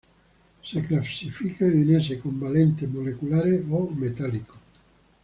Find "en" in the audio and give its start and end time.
1.79-1.95